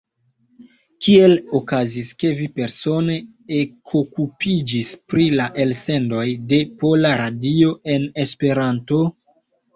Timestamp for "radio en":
7.23-8.11